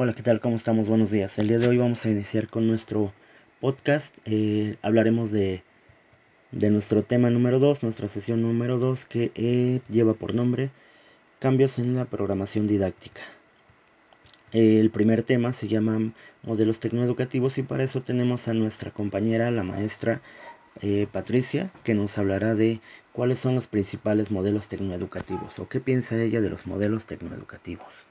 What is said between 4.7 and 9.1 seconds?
hablaremos de, nuestro tema número 2, nuestra sesión número 2,